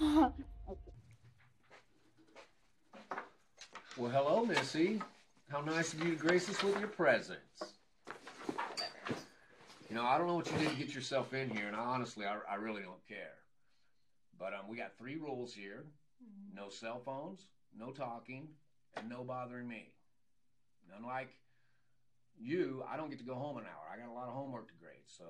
Well, 3.98 4.12
hello, 4.12 4.44
Missy. 4.44 5.02
How 5.48 5.60
nice 5.60 5.92
of 5.92 6.04
you 6.04 6.14
to 6.14 6.16
grace 6.16 6.48
us 6.48 6.62
with 6.62 6.78
your 6.78 6.86
presence. 6.86 7.40
You 9.90 9.96
know, 9.96 10.04
I 10.04 10.16
don't 10.16 10.28
know 10.28 10.36
what 10.36 10.48
you 10.52 10.56
did 10.56 10.70
to 10.70 10.76
get 10.76 10.94
yourself 10.94 11.34
in 11.34 11.50
here, 11.50 11.66
and 11.66 11.74
I, 11.74 11.80
honestly, 11.80 12.24
I, 12.24 12.38
I 12.48 12.54
really 12.54 12.82
don't 12.82 13.04
care. 13.08 13.34
But 14.38 14.54
um, 14.54 14.68
we 14.68 14.76
got 14.76 14.96
three 14.96 15.16
rules 15.16 15.52
here: 15.52 15.84
no 16.54 16.68
cell 16.68 17.02
phones, 17.04 17.46
no 17.76 17.90
talking, 17.90 18.46
and 18.96 19.08
no 19.08 19.24
bothering 19.24 19.66
me. 19.66 19.90
Unlike 20.96 21.30
you, 22.40 22.84
I 22.88 22.96
don't 22.96 23.10
get 23.10 23.18
to 23.18 23.24
go 23.24 23.34
home 23.34 23.56
an 23.56 23.64
hour. 23.64 23.92
I 23.92 23.98
got 23.98 24.12
a 24.12 24.14
lot 24.14 24.28
of 24.28 24.34
homework 24.34 24.68
to 24.68 24.74
grade, 24.80 25.06
so 25.06 25.24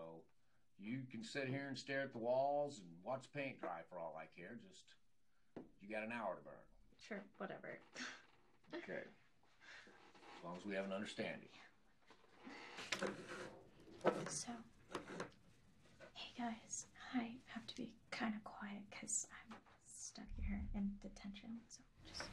you 0.79 1.01
can 1.11 1.25
sit 1.25 1.49
here 1.49 1.67
and 1.69 1.77
stare 1.77 2.03
at 2.03 2.13
the 2.13 2.19
walls 2.19 2.79
and 2.79 2.89
watch 3.05 3.25
paint 3.35 3.61
dry 3.61 3.81
for 3.91 3.99
all 3.99 4.17
I 4.19 4.27
care. 4.39 4.59
Just 4.69 4.85
you 5.81 5.89
got 5.89 6.05
an 6.05 6.13
hour 6.13 6.37
to 6.37 6.43
burn. 6.45 6.55
Sure, 7.07 7.23
whatever. 7.39 7.79
Okay. 8.75 9.03
As 10.39 10.45
long 10.45 10.57
as 10.59 10.65
we 10.65 10.75
have 10.75 10.85
an 10.85 10.93
understanding. 10.93 11.49
So, 14.29 14.49
hey 16.15 16.33
guys, 16.39 16.87
I 17.15 17.33
have 17.47 17.67
to 17.67 17.75
be 17.77 17.91
kind 18.11 18.35
of 18.35 18.45
quiet 18.45 18.83
because 18.91 19.27
I'm 19.33 19.57
stuck 19.87 20.27
here 20.37 20.61
in 20.75 20.91
detention. 21.03 21.61
So 21.69 21.81
just, 22.07 22.25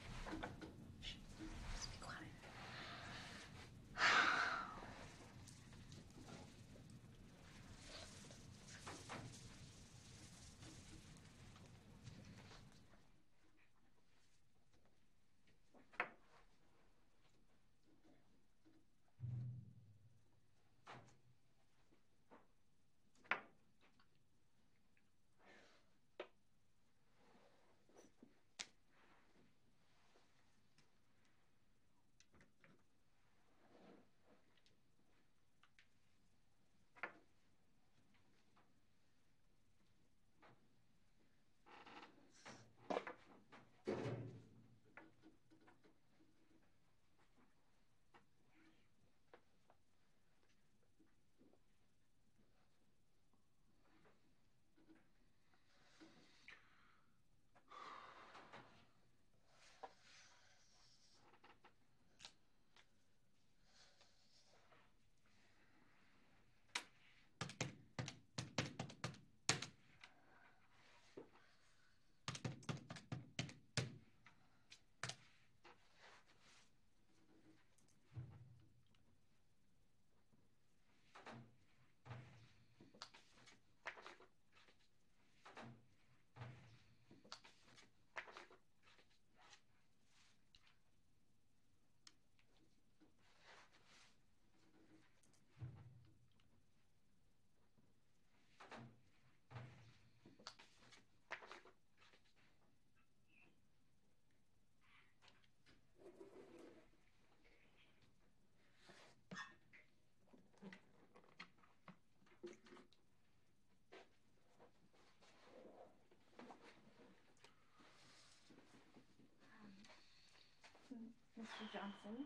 Mr. 121.62 121.72
Johnson, 121.72 122.26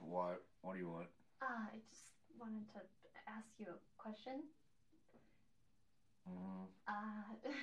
What? 0.00 0.42
What 0.62 0.74
do 0.74 0.78
you 0.80 0.88
want? 0.88 1.08
uh, 1.42 1.44
I 1.72 1.76
just 1.88 2.04
wanted 2.38 2.64
to 2.74 2.80
ask 3.28 3.48
you 3.58 3.66
a 3.68 3.78
question. 4.00 4.44
Mm, 6.28 6.66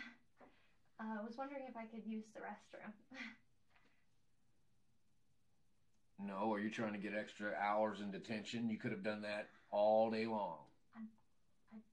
Uh, 1.00 1.04
I 1.20 1.22
was 1.24 1.38
wondering 1.38 1.62
if 1.70 1.78
I 1.78 1.86
could 1.86 2.02
use 2.08 2.24
the 2.34 2.40
restroom. 2.40 2.92
no, 6.18 6.52
are 6.52 6.60
you 6.60 6.72
trying 6.72 6.94
to 6.94 6.98
get 6.98 7.14
extra 7.14 7.54
hours 7.54 8.00
in 8.02 8.10
detention? 8.10 8.68
You 8.68 8.80
could 8.80 8.90
have 8.90 9.04
done 9.04 9.22
that 9.22 9.50
all 9.70 10.10
day 10.10 10.26
long. 10.26 10.58
I 10.96 11.02
just, 11.72 11.86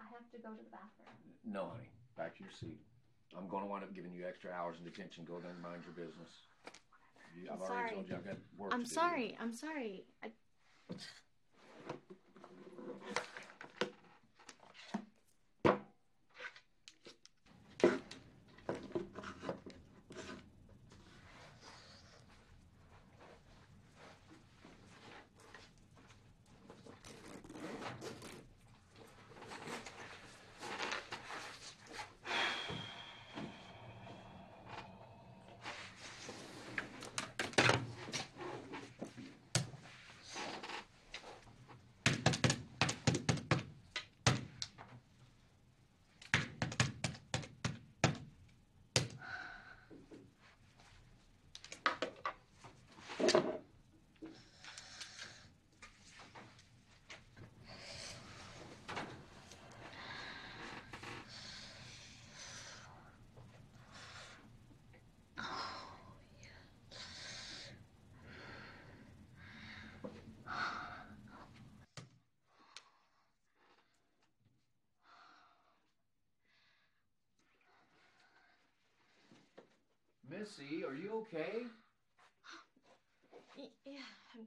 I 0.00 0.02
have 0.12 0.28
to 0.32 0.38
go 0.38 0.50
to 0.50 0.56
the 0.56 0.70
bathroom. 0.70 1.14
No, 1.44 1.66
honey. 1.68 1.88
Back 2.16 2.36
to 2.38 2.42
your 2.42 2.52
seat. 2.52 2.80
I'm 3.36 3.48
going 3.48 3.64
to 3.64 3.68
wind 3.70 3.84
up 3.84 3.94
giving 3.94 4.12
you 4.12 4.26
extra 4.26 4.50
hours 4.50 4.76
in 4.78 4.84
detention. 4.84 5.24
Go 5.24 5.38
there 5.40 5.50
and 5.50 5.62
mind 5.62 5.82
your 5.84 5.94
business. 6.06 6.30
You, 7.34 7.48
I'm 7.50 7.56
I've 7.56 7.62
already 7.62 7.88
sorry. 7.88 7.90
told 7.94 8.08
you 8.08 8.16
I've 8.16 8.24
got 8.24 8.36
work 8.58 8.74
I'm 8.74 8.82
to 8.84 8.88
do. 8.88 8.94
sorry. 8.94 9.36
I'm 9.40 9.52
sorry. 9.54 10.04
I... 10.22 10.28
Missy, 80.42 80.82
are 80.84 80.94
you 80.94 81.20
okay? 81.20 81.62
Yeah, 83.86 83.92
I'm- 84.34 84.46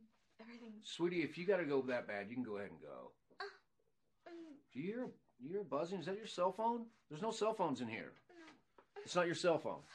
Sweetie, 0.84 1.24
if 1.24 1.38
you 1.38 1.46
got 1.46 1.58
to 1.58 1.64
go 1.66 1.82
that 1.84 2.06
bad, 2.06 2.28
you 2.30 2.36
can 2.36 2.44
go 2.44 2.58
ahead 2.58 2.72
and 2.72 2.82
go. 2.82 3.12
Um, 3.40 4.34
Do 4.74 4.80
you 4.82 4.86
hear, 4.88 5.08
you 5.40 5.50
hear 5.52 5.64
buzzing? 5.64 6.00
Is 6.00 6.06
that 6.08 6.18
your 6.18 6.28
cell 6.28 6.52
phone? 6.52 6.86
There's 7.10 7.22
no 7.22 7.32
cell 7.32 7.54
phones 7.54 7.80
in 7.80 7.88
here. 7.88 8.12
It's 9.06 9.16
not 9.16 9.26
your 9.26 9.36
cell 9.36 9.58
phone. 9.58 9.80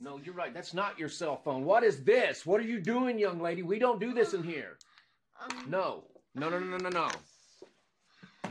No, 0.00 0.18
you're 0.18 0.34
right. 0.34 0.52
That's 0.52 0.74
not 0.74 0.98
your 0.98 1.08
cell 1.08 1.36
phone. 1.36 1.64
What 1.64 1.84
is 1.84 2.02
this? 2.02 2.44
What 2.44 2.60
are 2.60 2.64
you 2.64 2.80
doing, 2.80 3.20
young 3.20 3.40
lady? 3.40 3.62
We 3.62 3.78
don't 3.78 4.00
do 4.00 4.12
this 4.12 4.34
in 4.34 4.42
here. 4.42 4.76
um, 5.40 5.70
No. 5.70 6.02
No, 6.34 6.50
no, 6.50 6.58
no, 6.58 6.76
no, 6.76 6.88
no, 6.88 6.88
no. 6.90 7.08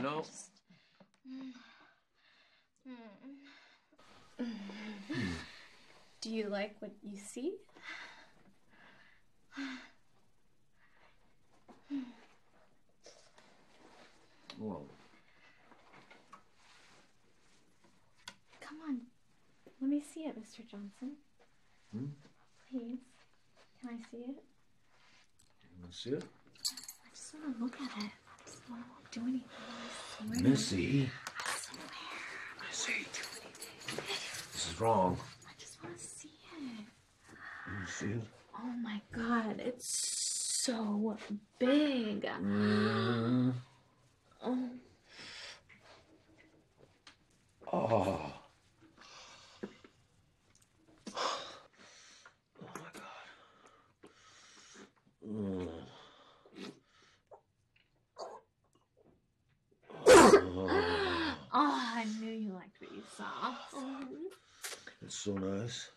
No. 0.00 0.22
mm, 1.28 1.52
Do 6.22 6.30
you 6.30 6.48
like 6.48 6.76
what 6.78 6.92
you 7.02 7.18
see? 7.18 7.54
Whoa. 14.56 14.82
Come 18.60 18.78
on. 18.88 19.00
Let 19.80 19.90
me 19.90 20.00
see 20.00 20.20
it, 20.20 20.38
Mr. 20.38 20.64
Johnson. 20.64 21.16
Hmm? 21.92 22.06
Please. 22.70 23.00
Can 23.80 23.90
I 23.90 23.96
see 24.10 24.18
it? 24.18 24.44
You 25.74 25.80
want 25.80 25.90
to 25.92 25.98
see 25.98 26.10
it? 26.10 26.22
I 26.24 27.08
just 27.10 27.34
want 27.34 27.58
to 27.58 27.64
look 27.64 27.74
at 27.74 28.04
it. 28.04 28.10
I 28.10 28.44
just 28.46 28.70
want 28.70 28.84
to 29.10 29.18
do 29.18 29.26
anything. 29.26 30.50
Missy. 30.50 31.10
I 31.26 31.50
swear. 31.58 31.86
Missy. 32.68 33.06
This 34.52 34.70
is 34.70 34.80
wrong. 34.80 35.18
I 35.44 35.52
just 35.58 35.82
want 35.82 35.98
to 35.98 36.04
see 36.04 36.28
it. 36.28 36.86
Oh 38.00 38.72
my 38.82 39.00
god, 39.14 39.60
it's 39.60 39.88
so 40.64 41.16
big. 41.58 42.22
Mm. 42.22 43.52
Oh, 44.44 44.68
Oh. 47.72 48.32
Oh 52.60 52.68
my 52.74 52.90
god. 52.94 53.26
Mm. 55.26 55.68
Oh, 60.06 61.36
oh 61.54 61.92
I 61.96 62.04
knew 62.20 62.30
you 62.30 62.52
liked 62.52 62.80
what 62.80 62.92
you 62.92 63.02
saw. 63.16 63.54
It's 65.02 65.14
so 65.16 65.32
nice. 65.34 65.90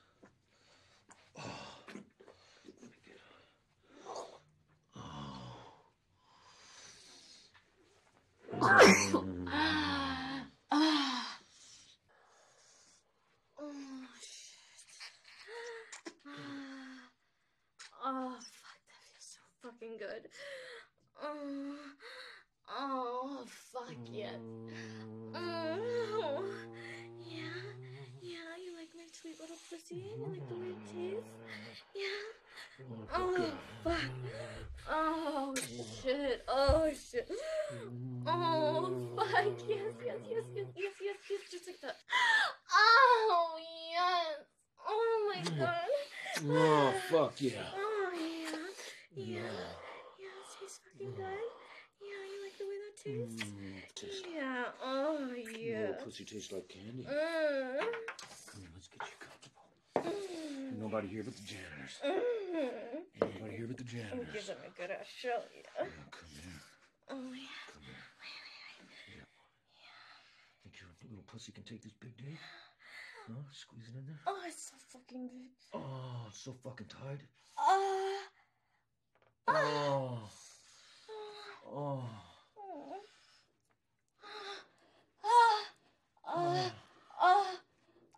Oh, 33.17 33.51
fuck. 33.83 33.95
Oh, 34.89 35.55
shit. 35.55 36.43
Oh, 36.47 36.89
shit. 36.93 37.31
Oh, 38.27 38.91
fuck. 39.15 39.45
Yes, 39.67 39.93
yes, 40.05 40.17
yes, 40.29 40.43
yes, 40.55 40.67
yes, 40.75 40.93
yes, 41.01 41.15
yes. 41.31 41.39
Just 41.51 41.67
like 41.67 41.81
that. 41.81 41.95
Oh, 42.73 43.57
yes. 43.91 44.45
Oh, 44.87 45.33
my 45.33 45.41
god. 45.57 45.89
Oh, 46.45 46.93
fuck 47.09 47.41
yeah. 47.41 47.51
Oh, 47.75 48.11
yeah. 48.13 48.57
Yeah. 49.15 49.39
Yeah, 50.19 50.27
it 50.27 50.59
tastes 50.59 50.79
fucking 50.83 51.13
good. 51.15 51.23
Yeah, 52.01 52.21
you 52.27 52.37
like 52.43 52.57
the 52.59 52.65
way 52.65 52.77
that 52.83 52.95
tastes? 53.01 53.43
Mm, 53.43 53.95
tastes 53.95 54.23
Yeah. 54.35 54.65
Oh, 54.83 55.31
yeah. 55.57 55.79
little 55.79 56.05
pussy 56.05 56.25
tastes 56.25 56.51
like 56.51 56.67
candy. 56.67 57.03
Mm. 57.03 57.79
Come 57.79 58.61
here, 58.61 58.69
let's 58.75 58.87
get 58.89 59.01
you 59.07 59.17
comfortable. 59.19 59.44
Mm. 59.44 59.44
Nobody 60.79 61.07
here 61.07 61.23
but 61.23 61.35
the 61.35 61.43
janitors. 61.43 61.99
Nobody 63.21 63.55
here 63.55 63.67
but 63.67 63.77
the 63.77 63.83
janitors. 63.83 64.27
give 64.33 64.45
them 64.47 64.57
a 64.65 64.69
good 64.79 64.91
ass 64.91 65.07
show, 65.07 65.39
yeah. 65.55 65.63
Come 65.79 66.29
here. 66.33 66.61
Oh, 67.09 67.15
yeah. 67.15 67.63
Come 67.71 67.83
here. 67.83 68.03
Yeah. 69.15 69.25
yeah. 69.81 69.93
Think 70.63 70.75
your 70.79 70.89
little 71.09 71.23
pussy 71.31 71.51
can 71.51 71.63
take 71.63 71.81
this 71.81 71.93
big 71.93 72.15
dick? 72.17 72.37
Huh? 73.27 73.33
Squeeze 73.51 73.87
it 73.87 73.97
in 73.97 74.05
there? 74.05 74.19
Oh, 74.27 74.41
it's 74.45 74.69
so 74.69 74.75
fucking 74.91 75.27
big. 75.29 75.51
Oh, 75.73 76.25
it's 76.27 76.39
so 76.39 76.53
fucking 76.63 76.87
tight. 76.87 77.21
Uh, 77.57 78.19
uh. 79.47 79.53
Oh. 79.53 80.19
Oh. 81.67 82.03
Oh. 82.57 82.93
Oh. 85.23 85.61
Oh. 86.27 86.71
Oh. 87.21 87.45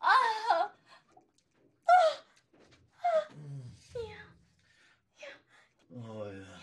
Oh. 0.03 0.69
Oh. 1.89 2.19
Mm. 3.38 3.69
Yeah. 3.95 5.27
Oh, 5.95 6.25
yeah. 6.25 6.57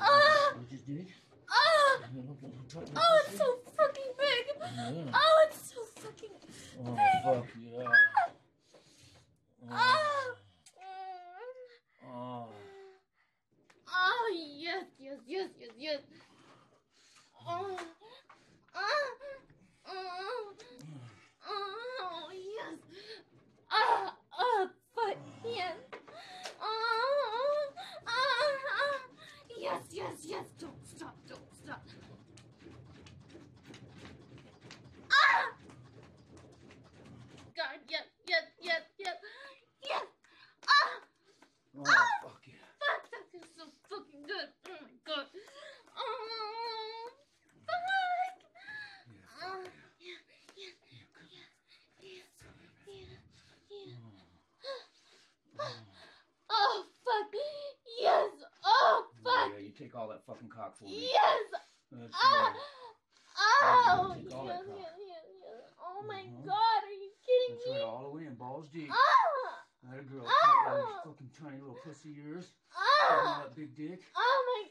Ah. 0.00 0.54
You 0.58 0.66
just 0.70 0.86
did? 0.86 1.06
Oh. 1.50 2.00
You 2.14 2.20
look- 2.22 2.42
look- 2.42 2.68
try- 2.68 2.80
look- 2.82 2.90
Oh, 2.96 3.22
it's 3.26 3.38
so 3.38 3.56
fucking 3.76 4.12
big. 4.18 4.44
Yeah. 4.92 5.10
Oh, 5.14 5.46
it's 5.48 5.72
so 5.72 5.80
fucking. 6.02 6.30
Oh, 6.86 6.96
fuck 7.24 7.46
yeah. 7.58 7.88
Ah. 9.70 10.34
Oh. 10.78 11.16
Oh. 12.06 12.46
Oh, 13.88 14.32
yes, 14.58 14.84
yes, 14.98 15.18
yes, 15.26 15.48
yes, 15.58 15.70
yes. 15.78 16.00
Oh. 17.48 17.76
Ah. 18.74 18.80
Oh. 19.88 20.52
Oh, 21.48 22.30
yes. 22.32 22.78
Ah. 23.70 24.14
Oh, 24.38 24.68
fuck, 24.94 25.16
yes. 25.46 25.76
Oh. 26.60 27.72
Ah. 28.06 28.10
ah. 28.10 29.00
Yes, 29.58 29.82
yes, 29.92 30.24
yes. 30.24 30.44
Don't 30.60 30.74
don't 31.28 31.54
stop. 31.62 31.82
Ah. 35.10 35.44
God, 37.56 37.78
yes, 37.88 38.04
yes, 38.28 38.42
yes, 38.60 38.82
yes. 38.98 39.16
Yes. 39.88 40.06
Ah. 40.66 41.00
Oh, 41.78 41.82
fuck 42.22 42.42
yeah. 42.46 42.54
Fuck, 42.80 43.02
that 43.10 43.24
feels 43.30 43.50
so 43.56 43.64
fucking 43.88 44.22
good. 44.26 44.48
Oh 44.66 44.78
my 44.82 44.98
god. 45.06 45.26
Oh, 45.96 47.10
fuck. 47.66 48.34
Yeah, 48.54 49.14
Oh, 49.42 49.62
fuck 49.62 49.70
yeah, 50.00 50.20
yeah, 50.56 50.74
yeah. 50.90 51.06
Come 51.14 51.28
here. 51.30 51.50
yeah, 52.02 52.26
yeah, 52.90 53.18
yeah. 53.70 53.98
Oh. 55.60 55.76
Oh, 56.50 56.84
fuck. 57.04 57.32
Yes. 58.00 58.30
Oh, 58.64 59.04
fuck. 59.22 59.50
Yeah, 59.54 59.60
you 59.60 59.72
take 59.94 60.00
all 60.00 60.08
that 60.08 60.26
fucking 60.26 60.48
cock 60.48 60.76
for 60.78 60.84
me. 60.84 61.08
Yes. 61.12 61.62
That's 61.92 62.12
right. 62.12 62.54
Oh, 63.36 64.14
yes, 64.18 64.32
yes, 64.32 64.62
yes, 64.66 64.94
yes. 65.06 65.62
Oh 65.78 66.02
my 66.06 66.20
Uh-huh. 66.20 66.46
god, 66.46 66.80
are 66.84 66.92
you 66.92 67.10
kidding 67.22 67.56
That's 67.56 67.66
me? 67.66 67.72
right, 67.78 67.82
all 67.82 68.02
the 68.02 68.10
way 68.16 68.26
in, 68.26 68.34
balls 68.34 68.68
deep. 68.68 68.90
Ah. 68.90 69.62
That 69.90 70.06
girl, 70.10 70.24
tight 70.24 70.86
fucking 71.04 71.30
tiny 71.38 71.58
little 71.60 71.76
pussy 71.84 72.16
ears. 72.26 72.52
Ah. 72.74 73.42
that 73.44 73.54
big 73.54 73.76
dick. 73.76 74.00
Oh 74.16 74.38
my 74.48 74.62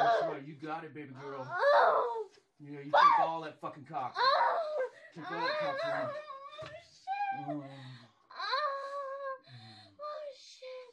That's 0.00 0.20
god. 0.22 0.32
right, 0.32 0.46
you 0.46 0.54
got 0.54 0.84
it, 0.84 0.94
baby 0.94 1.12
girl. 1.20 1.46
Oh. 1.48 2.28
Yeah, 2.60 2.80
you 2.80 2.92
take 2.92 3.20
all 3.20 3.40
that 3.42 3.60
fucking 3.60 3.84
cock. 3.84 4.14
Oh. 4.16 4.90
Take 5.14 5.30
all 5.30 5.40
that 5.40 5.58
cock 5.58 5.76
for 5.80 5.88
me. 5.88 6.04
Oh, 6.04 6.68
shit. 6.70 7.46
Oh. 7.48 7.64
Ah. 8.30 8.36
Oh 10.00 10.24
shit. 10.36 10.92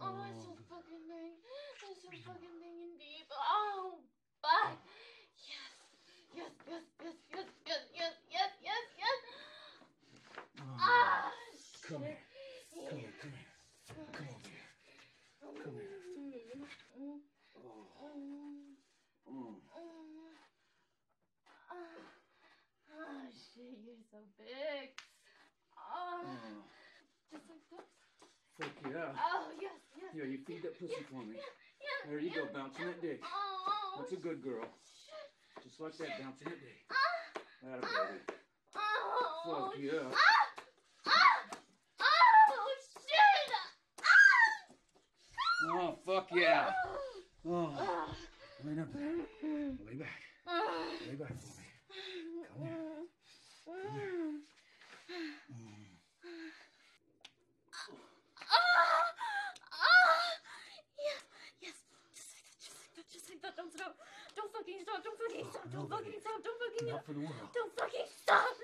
Oh, 0.00 0.16
it's 0.30 0.44
so 0.44 0.50
Oh. 0.52 0.62
fucking 0.70 1.04
big. 1.08 1.32
It's 1.40 1.80
so 1.80 1.88
fucking 1.88 2.10
big 2.12 2.26
and 2.28 2.36
deep. 2.36 2.59
Yes. 4.40 4.76
Yes, 6.34 6.52
yes, 6.66 6.84
yes, 7.02 7.16
yes, 7.32 7.48
yes, 7.66 7.82
yes, 7.94 8.14
yes, 8.30 8.50
yes, 8.64 8.84
yes. 8.96 9.18
Oh. 10.60 10.76
Ah, 10.78 11.30
shit. 11.52 11.84
Come 11.90 12.02
here. 12.02 12.18
Come 12.88 12.98
here, 12.98 13.12
come 13.20 13.32
here. 13.36 13.50
Come 13.88 14.06
over 14.30 14.48
here. 14.48 14.64
Come 15.62 15.74
here. 15.76 15.90
Oh. 17.60 17.84
mm. 19.28 19.54
Ah. 21.70 22.00
Oh, 22.90 23.24
shit, 23.32 23.76
you're 23.84 24.04
so 24.10 24.18
big. 24.38 24.88
Oh, 25.76 26.24
Oh. 26.24 26.64
just 27.30 27.44
like 27.50 27.64
this. 27.70 27.88
Fuck 28.56 28.76
yeah. 28.88 29.12
Oh, 29.16 29.46
yes, 29.60 29.78
yes. 29.96 30.10
Here, 30.14 30.26
you 30.26 30.38
feed 30.46 30.62
that 30.64 30.74
pussy 30.78 31.02
for 31.10 31.22
me. 31.24 31.36
Yeah, 31.36 32.00
There 32.08 32.20
you 32.20 32.30
go, 32.30 32.44
yeah. 32.44 32.52
bouncing 32.54 32.86
that 32.86 33.00
dick. 33.00 33.20
Oh, 33.24 33.49
that's 34.00 34.12
a 34.12 34.16
good 34.16 34.42
girl. 34.42 34.64
Just 35.62 35.78
like 35.78 35.94
that, 35.98 36.08
bounce 36.22 36.40
in 36.40 36.48
it. 36.48 36.58
That 37.62 37.80
baby. 37.82 37.92
Fuck 39.44 39.74
yeah. 39.78 40.16
Oh, 45.72 45.98
fuck 46.06 46.28
yeah. 46.34 46.72
Oh. 47.46 48.14
Lay 48.64 48.72
back. 48.72 48.86
Lay 49.86 49.94
back. 49.96 50.22
Lay 51.06 51.14
back. 51.16 51.32
Don't 65.04 65.16
fucking 65.18 65.46
stop. 65.50 65.64
Don't 65.72 65.88
fucking 65.90 66.12
stop. 66.20 66.42
Don't 66.42 66.42
fucking 66.42 66.42
stop. 66.42 66.42
Don't 66.42 66.58
fucking 66.60 66.88
Not 66.90 67.04
for 67.06 67.12
the 67.12 67.20
world. 67.20 67.48
Don't 67.54 67.72
fucking 67.78 68.08
stop. 68.22 68.54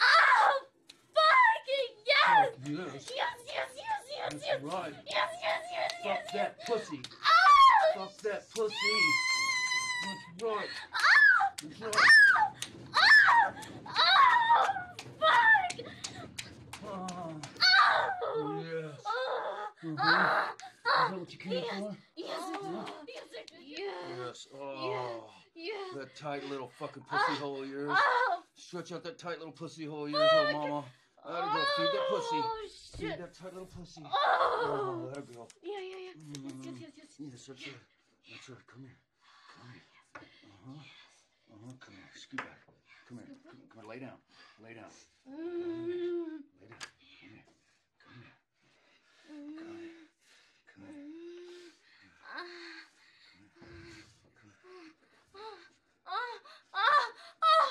Oh, 0.00 0.52
fucking 1.14 1.90
yes. 2.06 2.50
Yes. 2.64 2.78
Yes, 2.92 3.12
yes, 3.14 3.70
yes, 3.76 4.02
yes, 4.10 4.32
That's 4.32 4.44
yes. 4.46 4.62
right. 4.62 4.94
Yes, 5.08 5.30
yes, 5.42 5.62
yes, 5.72 5.92
yes. 6.04 6.22
Fuck 6.24 6.32
that 6.34 6.52
pussy. 6.66 7.00
Oh! 7.06 7.98
Fuck 7.98 8.14
that 8.22 8.42
pussy. 8.54 8.74
That's 10.04 10.42
right. 10.42 10.72
Oh! 10.94 11.40
That's 11.62 11.80
right. 11.80 11.94
Oh! 12.94 13.52
Oh! 13.86 14.66
Fuck! 15.20 15.74
Oh, 16.84 17.32
Oh! 18.34 18.64
yes. 18.64 19.00
Oh! 19.06 19.66
Mhm. 19.84 19.96
Ah! 19.98 20.52
Is 20.52 21.10
that 21.10 21.18
what 21.18 21.32
you 21.32 21.38
came 21.38 21.52
Yes. 21.52 21.64
for? 21.78 21.96
Yes, 22.62 22.88
yes, 23.08 23.48
yes, 23.60 23.90
Yes. 24.18 24.46
Oh, 24.54 25.30
yes. 25.54 25.94
that 25.96 26.14
tight 26.14 26.44
little 26.48 26.68
fucking 26.78 27.02
pussy 27.04 27.22
Ah. 27.32 27.36
hole 27.36 27.62
of 27.62 27.68
yours. 27.68 27.90
Oh! 27.92 28.42
Stretch 28.54 28.92
out 28.92 29.02
that 29.04 29.18
tight 29.18 29.38
little 29.38 29.52
pussy 29.52 29.84
hole 29.86 30.04
of 30.06 30.10
yours, 30.10 30.30
little 30.32 30.60
mama. 30.60 30.84
That'll 31.24 31.52
go. 31.52 31.64
Feed 31.76 31.86
that 31.92 32.06
pussy. 32.08 32.36
Oh, 32.36 32.68
Feed 32.98 33.18
that 33.18 33.34
tight 33.34 33.52
little 33.52 33.66
pussy. 33.66 34.02
Oh, 34.04 34.08
Oh! 34.64 35.08
that'll 35.08 35.22
go. 35.34 35.48
Yeah, 35.62 35.78
yeah, 35.80 35.96
yeah. 35.96 36.12
Yes, 36.14 36.52
Mm. 36.52 36.64
yes, 36.64 36.74
yes, 36.80 36.92
yes. 36.96 37.16
Yes, 37.18 37.46
that's 37.46 37.66
right. 37.66 37.80
That's 38.30 38.48
right. 38.48 38.66
Come 38.66 38.82
here. 38.82 38.98
Come 39.58 39.70
here. 39.72 39.82
Uh 40.14 40.56
huh. 40.66 40.82
Uh 41.52 41.58
huh. 41.66 41.72
Come 41.80 41.94
here. 41.94 42.10
Scoot 42.14 42.38
back. 42.38 42.60
Come 43.08 43.18
here. 43.18 43.36
Come, 43.44 43.58
come 43.68 43.80
here. 43.82 43.90
Lay 43.90 43.98
down. 43.98 44.18
Lay 44.62 44.74
down. 44.74 44.90
Mm. 45.28 46.42
Lay 46.60 46.68
down. 46.68 46.78
Come 46.90 46.98
here. 47.06 47.44
Come 48.02 48.14
here. 48.18 48.34
Come 49.56 49.78
here. 49.78 50.06
Come 50.66 50.84
here. 50.84 51.72
Ah. 52.22 52.62
Ah, 55.34 56.36
ah, 56.74 57.08
ah, 57.42 57.70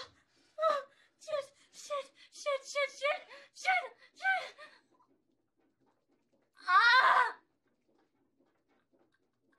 ah. 0.62 0.82
Shit, 1.20 2.08
shit, 2.32 2.61
shit, 2.72 2.90
shit, 2.96 3.22
shit, 3.52 3.84
shit, 4.16 4.48
shit. 4.56 4.56
Ah! 6.70 7.36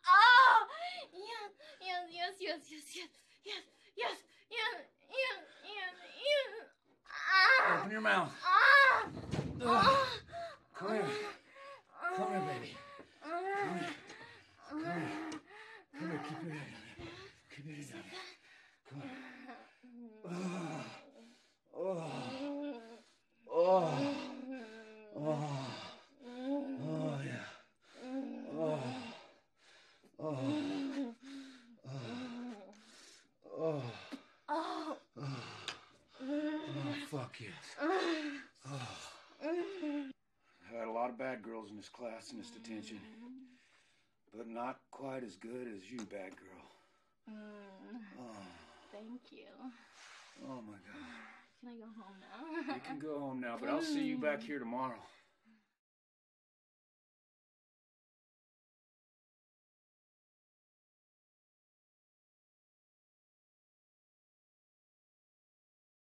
Ah! 0.08 0.64
Yes, 1.12 1.52
yes, 1.80 2.04
yes, 2.08 2.34
yes, 2.40 2.62
yes, 2.70 2.88
yes, 2.96 3.12
yes, 3.44 3.64
yes, 3.96 4.16
yes, 4.48 4.76
yes, 5.12 5.40
yes, 5.68 5.94
yes. 6.24 6.72
Ah! 7.04 7.80
Open 7.80 7.90
your 7.92 8.00
mouth. 8.00 8.32
Ah! 8.44 9.04
Ugh. 9.60 9.68
Ah! 9.68 10.08
Come 10.74 10.92
here. 10.92 11.04
Come 12.16 12.30
here, 12.30 12.40
baby. 12.48 12.72
Ah! 13.24 13.28
Come 13.60 13.76
here. 13.78 13.92
Come 14.70 14.84
Ah! 14.84 14.88
here. 14.88 15.12
Come 15.92 16.08
here. 16.08 16.20
Keep 16.28 16.40
your 16.42 16.54
head 16.54 16.68
down 16.72 16.84
there. 16.96 17.12
Keep 17.52 17.64
your 17.66 17.76
head 17.76 17.88
down 17.92 18.04
there. 18.08 18.24
Come 18.88 19.02
on. 19.02 19.10
Oh. 20.24 20.80
Oh. 21.84 22.10
Oh. 23.54 23.90
Oh. 25.16 25.50
Oh, 26.84 27.16
yeah. 27.24 27.46
Oh. 28.54 28.78
Oh. 30.18 30.24
Oh. 30.24 30.36
Oh. 33.58 33.82
Oh. 34.48 34.96
Oh. 35.18 35.36
Oh, 36.22 36.94
fuck 37.10 37.34
yes. 37.40 37.50
Oh. 37.80 38.28
I 39.44 40.76
had 40.78 40.88
a 40.88 40.90
lot 40.90 41.10
of 41.10 41.18
bad 41.18 41.42
girls 42.12 42.32
in 42.32 42.38
this 42.38 42.50
class 42.50 42.60
detention, 42.60 43.00
but 44.36 44.48
not 44.48 44.78
quite 44.90 45.24
as 45.24 45.36
good 45.36 45.66
as 45.74 45.90
you, 45.90 45.98
bad 45.98 46.32
girl. 46.36 46.64
Mm. 47.30 47.34
Oh, 48.20 48.36
Thank 48.92 49.20
you. 49.30 49.46
oh 50.46 50.60
my 50.66 50.72
God. 50.72 51.00
Can 51.60 51.68
I 51.68 51.76
go 51.78 51.86
home 51.96 52.16
now? 52.20 52.74
You 52.74 52.80
can 52.80 52.98
go 52.98 53.18
home 53.18 53.40
now, 53.40 53.56
but 53.58 53.68
I'll 53.68 53.82
see 53.82 54.04
you 54.04 54.18
back 54.18 54.40
mm. 54.40 54.46
here 54.46 54.58
tomorrow. 54.58 54.98